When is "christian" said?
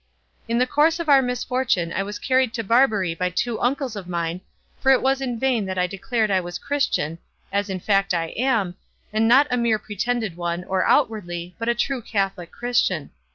6.61-7.19, 12.51-13.11